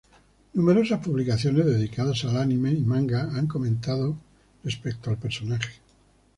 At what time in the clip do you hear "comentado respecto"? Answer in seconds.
3.45-5.11